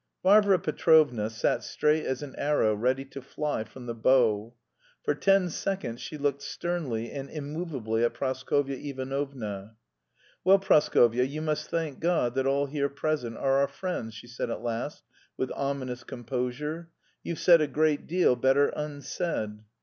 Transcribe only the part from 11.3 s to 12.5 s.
must thank God that